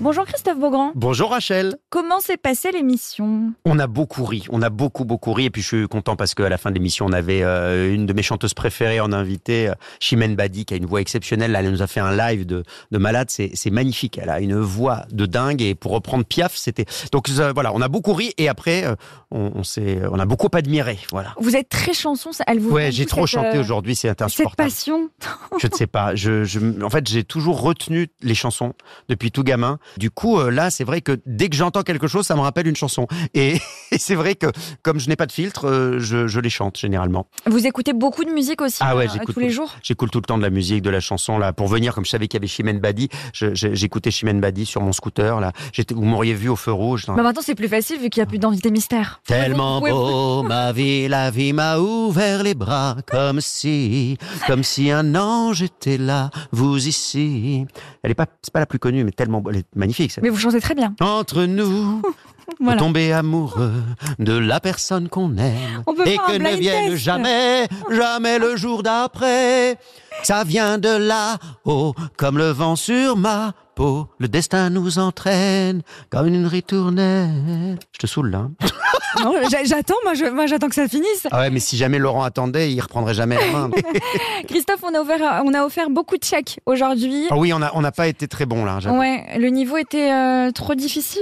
[0.00, 0.92] Bonjour Christophe Beaugrand.
[0.94, 1.76] Bonjour Rachel.
[1.90, 3.52] Comment s'est passée l'émission?
[3.66, 6.34] On a beaucoup ri, on a beaucoup beaucoup ri et puis je suis content parce
[6.34, 9.68] qu'à la fin de l'émission on avait euh, une de mes chanteuses préférées en invité,
[9.68, 11.54] euh, Chimène Badi qui a une voix exceptionnelle.
[11.54, 14.16] Elle nous a fait un live de, de malade, c'est magnifique.
[14.16, 17.82] Elle a une voix de dingue et pour reprendre Piaf, c'était donc euh, voilà, on
[17.82, 18.94] a beaucoup ri et après euh,
[19.30, 20.98] on, on s'est on a beaucoup admiré.
[21.12, 21.34] Voilà.
[21.38, 24.22] Vous êtes très chanson, ça- elle vous Ouais, j'ai trop cette, chanté aujourd'hui, c'est Cette
[24.22, 24.70] insupportable.
[24.70, 25.10] passion.
[25.60, 26.14] Je ne sais pas.
[26.14, 28.72] Je, je, en fait, j'ai toujours retenu les chansons
[29.10, 29.78] depuis tout gamin.
[29.96, 32.66] Du coup, euh, là, c'est vrai que dès que j'entends quelque chose, ça me rappelle
[32.66, 33.06] une chanson.
[33.34, 33.60] Et,
[33.92, 34.46] et c'est vrai que
[34.82, 37.26] comme je n'ai pas de filtre, euh, je, je les chante généralement.
[37.46, 40.18] Vous écoutez beaucoup de musique aussi Ah ouais, euh, j'écoute tous les jours J'écoute tout
[40.18, 41.94] le temps de la musique, de la chanson là pour venir.
[41.94, 45.52] Comme je savais qu'il y avait Chimène Badi, j'écoutais Chimène Badi sur mon scooter là.
[45.90, 47.04] Vous m'auriez vu au feu rouge.
[47.06, 49.20] bah Maintenant c'est plus facile vu qu'il n'y a plus d'invité mystère.
[49.26, 55.14] Tellement beau, ma vie, la vie m'a ouvert les bras, comme si, comme si un
[55.14, 57.66] ange était là, vous ici.
[58.02, 60.12] Elle est pas, c'est pas la plus connue, mais tellement, elle est magnifique.
[60.22, 60.94] Mais vous chantez très bien.
[61.00, 62.02] Entre nous,
[62.62, 62.78] Voilà.
[62.78, 63.82] tomber amoureux
[64.18, 66.96] de la personne qu'on aime On et que ne vienne test.
[67.02, 69.78] jamais, jamais le jour d'après.
[70.22, 74.08] Ça vient de là-haut, comme le vent sur ma peau.
[74.18, 75.80] Le destin nous entraîne
[76.10, 77.78] comme une ritournelle.
[77.92, 78.38] Je te saoule là.
[78.40, 78.50] hein
[79.24, 79.34] Non,
[79.64, 81.26] j'attends, moi, je- moi j'attends que ça finisse.
[81.30, 83.70] Ah ouais, mais si jamais Laurent attendait, il reprendrait jamais la main.
[84.48, 87.26] Christophe, on a, offert, on a offert beaucoup de chèques aujourd'hui.
[87.30, 88.78] ah oui, on a on n'a pas été très bon là.
[88.80, 88.98] j'avoue.
[88.98, 91.20] Ouais, le niveau était euh, trop difficile.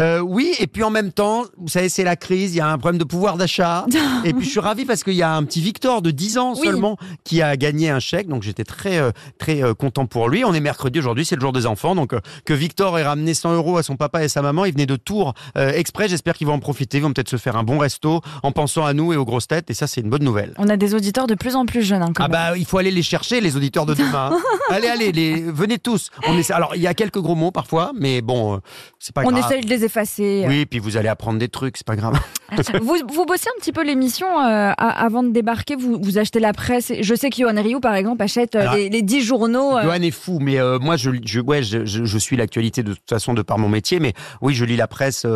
[0.00, 2.68] Euh, oui, et puis en même temps, vous savez, c'est la crise, il y a
[2.68, 3.86] un problème de pouvoir d'achat.
[4.24, 6.54] et puis je suis ravi parce qu'il y a un petit Victor de 10 ans
[6.56, 6.66] Oui.
[6.66, 10.44] seulement qui a gagné un chèque, donc j'étais très euh, très content pour lui.
[10.44, 13.54] On est mercredi aujourd'hui, c'est le jour des enfants, donc que Victor ait ramené 100
[13.54, 16.08] euros à son papa et sa maman, il venait de Tours euh, exprès.
[16.08, 18.84] J'espère qu'ils vont en profiter, ils vont peut-être se faire un bon resto en pensant
[18.86, 20.54] à nous et aux grosses têtes, et ça c'est une bonne nouvelle.
[20.58, 22.02] On a des auditeurs de plus en plus jeunes.
[22.02, 24.30] hein, Ah bah il faut aller les chercher les auditeurs de demain.
[24.32, 24.38] hein.
[24.70, 26.10] allez allez les venez tous.
[26.28, 28.58] On essaie- alors il y a quelques gros mots parfois mais bon euh,
[28.98, 29.44] c'est pas on grave.
[29.44, 30.44] essaye de les effacer.
[30.48, 32.14] Oui, puis vous allez apprendre des trucs, c'est pas grave.
[32.82, 36.52] vous, vous bossez un petit peu l'émission euh, avant de débarquer, vous, vous achetez la
[36.52, 36.92] presse.
[37.00, 39.76] Je sais que Johan Rioux, par exemple, achète euh, Alors, les, les 10 journaux.
[39.76, 42.82] euh, Johan est fou, mais euh, moi, je, je, ouais, je, je, je suis l'actualité
[42.82, 45.26] de toute façon de par mon métier, mais oui, je lis la presse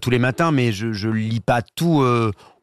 [0.00, 2.04] tous les matins, mais je, je lis pas tout.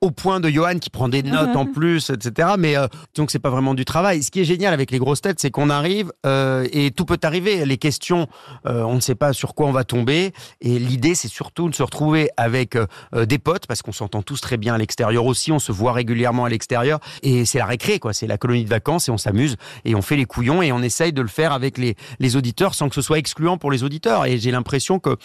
[0.04, 2.50] Au point de Johan qui prend des notes en plus, etc.
[2.60, 4.22] Mais euh, donc c'est pas vraiment du travail.
[4.22, 7.20] Ce qui est génial avec les grosses têtes, c'est qu'on arrive euh, et tout peut
[7.24, 7.66] arriver.
[7.66, 8.28] Les questions,
[8.66, 10.34] euh, on ne sait pas sur quoi on va tomber.
[10.60, 12.86] Et l'idée, c'est surtout de se retrouver avec euh,
[13.26, 15.54] des potes parce qu'on s'entend tous très bien à l'extérieur aussi.
[15.54, 18.12] On se voit régulièrement à l'extérieur et c'est la récré, quoi.
[18.12, 20.82] C'est la colonie de vacances et on s'amuse et on fait les couillons et on
[20.82, 23.86] essaye de le faire avec les, les auditeurs sans que ce soit excluant pour les
[23.86, 24.26] auditeurs.
[24.26, 25.16] Et j'ai l'impression que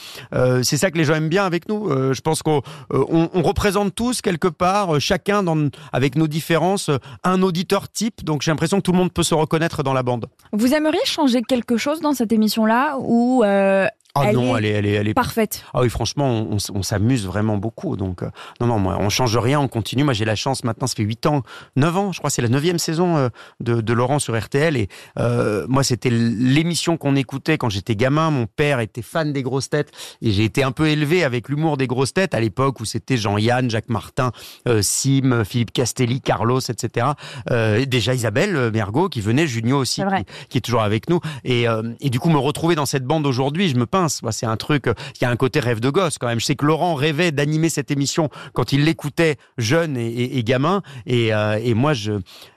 [0.62, 1.91] c'est ça que les gens aiment bien avec nous.
[2.12, 5.45] Je pense qu'on on, on représente tous quelque part, euh, chacun
[5.93, 8.25] avec nos différences, euh, un auditeur type.
[8.25, 10.27] Donc j'ai l'impression que tout le monde peut se reconnaître dans la bande.
[10.53, 14.65] Vous aimeriez changer quelque chose dans cette émission-là ou euh, Ah Elle non, est elle
[14.65, 17.97] est, elle est, elle est parfaite Ah oui, franchement, on, s'amuse vraiment beaucoup.
[17.97, 18.31] Donc, euh,
[18.61, 20.03] non, non, moi, on change rien, on continue.
[20.03, 21.43] Moi, j'ai la chance maintenant, ça fait 8 ans,
[21.77, 23.29] 9 ans, je crois, c'est la neuvième saison euh,
[23.61, 24.77] de, de Laurent sur RTL.
[24.77, 24.89] Et
[25.19, 28.31] euh, moi, c'était l'émission qu'on écoutait quand j'étais gamin.
[28.31, 29.93] Mon père était fan des grosses têtes
[30.23, 33.17] et j'ai été un peu élevé avec l'humour des grosses têtes à l'époque où c'était
[33.17, 34.33] Jean-Yann, Jacques Martin,
[34.67, 37.09] euh, Sim, Philippe Castelli, Carlos, etc.
[37.51, 41.21] Euh, et déjà Isabelle Mergot qui venait, Junio aussi, qui, qui est toujours avec nous.
[41.45, 44.20] Et, euh, et du coup, me retrouver dans cette bande aujourd'hui, je me pince.
[44.31, 46.41] C'est un truc, euh, il y a un côté rêve de gosse quand même.
[46.41, 50.44] Je sais que Laurent rêvait d'animer cette émission quand il l'écoutait jeune et, et- et
[50.44, 50.82] gamin.
[51.06, 52.12] Et, euh, et moi, je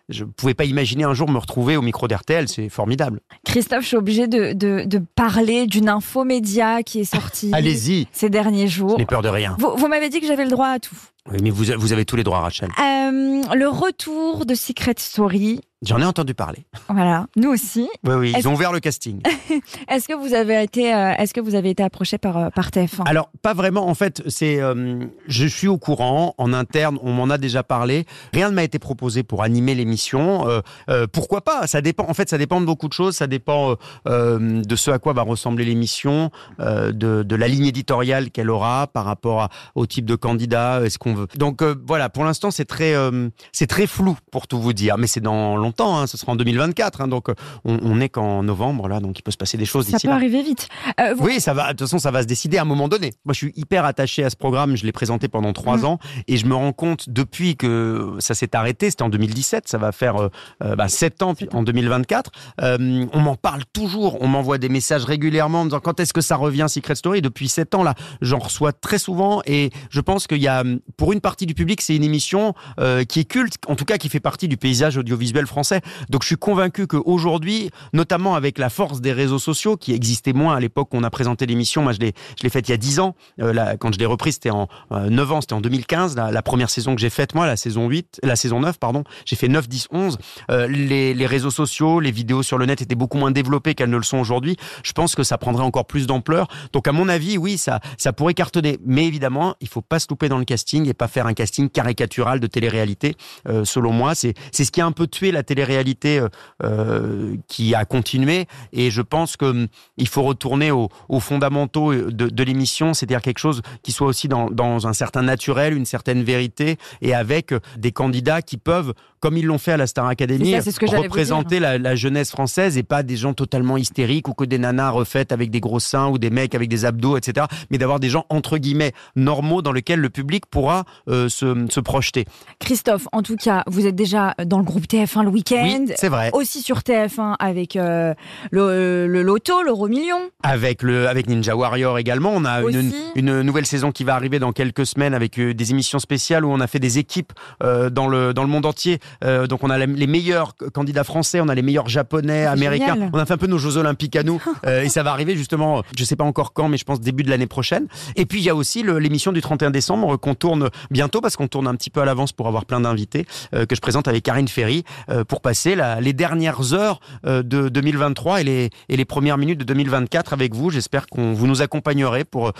[0.10, 2.50] je pouvais pas imaginer un jour me retrouver au micro d'RTL.
[2.50, 3.22] C'est formidable.
[3.46, 8.08] Christophe, je suis obligée de, de, de parler d'une infomédia qui est sortie Allez-y.
[8.12, 8.98] ces derniers Je jours.
[8.98, 9.56] n'ai peur de rien.
[9.58, 10.98] Vous, vous m'avez dit que j'avais le droit à tout.
[11.32, 12.68] Oui, mais vous, vous avez tous les droits, Rachel.
[12.78, 15.62] Euh, le retour de Secret Story.
[15.84, 16.64] J'en ai entendu parler.
[16.90, 17.90] Voilà, nous aussi.
[18.04, 19.20] Oui, oui, ils ont ouvert le casting.
[19.90, 22.70] Est-ce que vous avez été, euh, est-ce que vous avez été approché par, euh, par
[22.70, 23.88] TF1 Alors, pas vraiment.
[23.88, 26.36] En fait, c'est, euh, je suis au courant.
[26.38, 28.06] En interne, on m'en a déjà parlé.
[28.32, 30.48] Rien ne m'a été proposé pour animer l'émission.
[30.48, 31.66] Euh, euh, pourquoi pas?
[31.66, 32.06] Ça dépend.
[32.08, 33.16] En fait, ça dépend de beaucoup de choses.
[33.16, 33.76] Ça dépend
[34.08, 36.30] euh, de ce à quoi va ressembler l'émission,
[36.60, 40.82] euh, de, de la ligne éditoriale qu'elle aura par rapport à- au type de candidat.
[40.86, 41.28] Est-ce qu'on veut?
[41.38, 42.10] Donc euh, voilà.
[42.10, 44.98] Pour l'instant, c'est très, euh, c'est très flou pour tout vous dire.
[45.00, 45.71] Mais c'est dans longtemps.
[45.72, 47.02] Longtemps, hein, ce sera en 2024.
[47.02, 47.30] Hein, donc
[47.64, 50.10] on, on est qu'en novembre là, donc il peut se passer des choses Ça peut
[50.10, 50.68] arriver vite.
[51.00, 51.68] Euh, vous- Oui, ça va.
[51.68, 53.14] De toute façon, ça va se décider à un moment donné.
[53.26, 54.76] Moi, je suis hyper attaché à ce programme.
[54.76, 55.86] Je l'ai présenté pendant trois Mhm.
[55.86, 58.90] ans et je me rends compte depuis que ça s'est arrêté.
[58.90, 59.68] C'était en 2017.
[59.68, 60.30] Ça va faire euh,
[60.64, 62.32] euh, bah, sept ans en 2024.
[62.62, 64.18] Euh, on m'en parle toujours.
[64.22, 67.22] On m'envoie des messages régulièrement en me disant quand est-ce que ça revient Secret Story?
[67.22, 70.64] Depuis sept ans là, j'en reçois très souvent et je pense qu'il y a,
[70.98, 73.98] pour une partie du public, c'est une émission euh, qui est culte, en tout cas
[73.98, 75.61] qui fait partie du paysage audiovisuel français.
[76.10, 80.56] Donc, je suis convaincu qu'aujourd'hui, notamment avec la force des réseaux sociaux qui existaient moins
[80.56, 81.82] à l'époque où on a présenté l'émission.
[81.84, 83.16] Moi, je l'ai, faite il y a 10 ans.
[83.40, 86.70] Euh, quand je l'ai reprise, c'était en euh, 9 ans, c'était en 2015, la, première
[86.70, 89.04] saison que j'ai faite, moi, la saison 8, la saison 9, pardon.
[89.26, 90.18] J'ai fait 9, 10, 11.
[90.50, 93.90] Euh, les, les réseaux sociaux, les vidéos sur le net étaient beaucoup moins développées qu'elles
[93.90, 94.58] ne le sont aujourd'hui.
[94.84, 96.48] Je pense que ça prendrait encore plus d'ampleur.
[96.74, 98.80] Donc, à mon avis, oui, ça, ça pourrait cartonner.
[98.86, 101.70] Mais évidemment, il faut pas se louper dans le casting et pas faire un casting
[101.70, 103.16] caricatural de télé-réalité.
[103.48, 106.30] Euh, selon moi, c'est, c'est ce qui a un peu tué la télé-réalité euh,
[106.64, 108.48] euh, qui a continué.
[108.72, 109.68] Et je pense que hum,
[109.98, 114.28] il faut retourner aux, aux fondamentaux de, de l'émission, c'est-à-dire quelque chose qui soit aussi
[114.28, 119.46] dans un certain naturel, une certaine vérité, et avec des candidats qui peuvent, comme ils
[119.46, 122.84] l'ont fait à la Star Academy, ça, ce que représenter la, la jeunesse française et
[122.84, 126.18] pas des gens totalement hystériques ou que des nanas refaites avec des gros seins ou
[126.18, 127.46] des mecs avec des abdos, etc.
[127.70, 131.80] Mais d'avoir des gens entre guillemets normaux dans lesquels le public pourra euh, se, se
[131.80, 132.26] projeter.
[132.60, 135.64] Christophe, en tout cas, vous êtes déjà dans le groupe TF1 le week-end.
[135.64, 136.32] Oui, c'est vrai.
[136.34, 138.14] Aussi sur TF1 avec euh,
[138.52, 140.18] le, le loto, l'euro million.
[140.44, 144.40] Avec le avec Ninja Warrior également, on a une, une nouvelle saison qui va arriver
[144.40, 147.34] dans quelques semaines avec euh, des émissions spéciales où on a fait des équipes
[147.64, 149.00] euh, dans le dans le monde entier.
[149.24, 152.94] Euh, donc on a les meilleurs candidats français, on a les meilleurs japonais, américains.
[152.96, 153.10] génial.
[153.14, 155.36] On a fait un peu nos Jeux olympiques à nous euh, et ça va arriver
[155.36, 157.88] justement, je sais pas encore quand, mais je pense début de l'année prochaine.
[158.16, 161.48] Et puis il y a aussi l'émission du 31 décembre qu'on tourne bientôt parce qu'on
[161.48, 164.24] tourne un petit peu à l'avance pour avoir plein d'invités euh, que je présente avec
[164.24, 164.84] Karine Ferry
[165.28, 169.64] pour passer la- les dernières heures de 2023 et les, et les premières minutes de
[169.64, 170.70] 2024 avec vous.
[170.70, 172.52] J'espère qu'on vous nous accompagnerez pour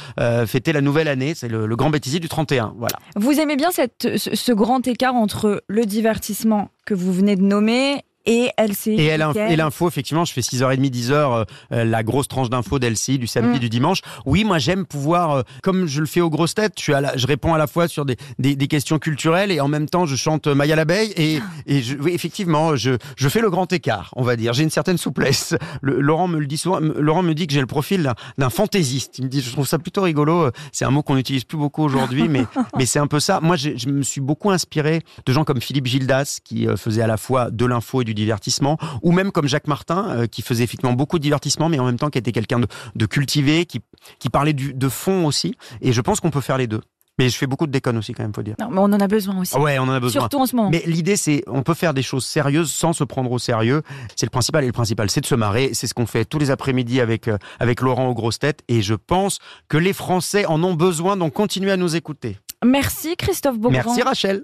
[0.46, 1.34] fêter la nouvelle année.
[1.36, 2.74] C'est le, le grand bêtisier du 31.
[2.78, 2.98] Voilà.
[3.16, 6.41] Vous aimez bien cette, ce, ce grand écart entre le divertissement
[6.86, 8.92] que vous venez de nommer et LCI.
[8.96, 12.80] Et elle- et l'info, effectivement, je fais 6h30, 10h, euh, euh, la grosse tranche d'info
[12.80, 13.60] d'Elsie du samedi, Mm.
[13.60, 14.02] du dimanche.
[14.26, 17.02] Oui, moi j'aime pouvoir, euh, comme je le fais aux grosses têtes, je, suis à
[17.02, 19.88] la- je réponds à la fois sur des, des, des questions culturelles et en même
[19.90, 23.72] temps je chante Maya l'abeille et, et je, oui, effectivement, je, je fais le grand
[23.74, 24.54] écart, on va dire.
[24.54, 25.56] J'ai une certaine souplesse.
[25.82, 29.18] Le- Laurent me le dit souvent, Laurent me dit que j'ai le profil d'un- fantaisiste.
[29.20, 30.44] Il me dit, je trouve ça plutôt rigolo.
[30.46, 32.44] Euh, C'est un mot qu'on n'utilise plus beaucoup aujourd'hui, mais,
[32.78, 33.40] mais c'est un peu ça.
[33.42, 37.08] Moi, je me suis beaucoup inspiré de gens comme Philippe Gildas, qui euh, faisait à
[37.08, 40.64] la fois de l'info et du divertissement, ou même comme Jacques Martin, euh, qui faisait
[40.64, 43.82] effectivement beaucoup de divertissement, mais en même temps qui était quelqu'un de, de cultivé, qui,
[44.20, 45.56] qui parlait du, de fond aussi.
[45.82, 46.82] Et je pense qu'on peut faire les deux.
[47.20, 48.56] Mais je fais beaucoup de déconnes aussi, quand même, faut dire.
[48.60, 49.56] Non, mais on en a besoin aussi.
[49.56, 50.22] Ouais, on en a besoin.
[50.22, 50.70] Surtout en ce moment.
[50.72, 53.84] Mais l'idée, c'est, on peut faire des choses sérieuses sans se prendre au sérieux.
[54.16, 54.64] C'est le principal.
[54.64, 55.72] Et le principal, c'est de se marrer.
[55.74, 58.62] C'est ce qu'on fait tous les après-midi avec, euh, avec Laurent aux grosses têtes.
[58.70, 62.38] Et je pense que les Français en ont besoin, donc continuez à nous écouter.
[62.66, 63.84] Merci Christophe Beaugrand.
[63.84, 64.44] Merci Rachel.